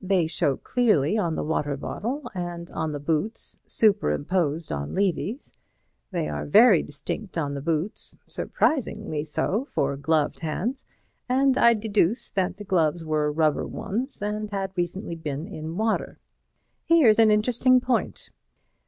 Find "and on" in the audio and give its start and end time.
2.36-2.92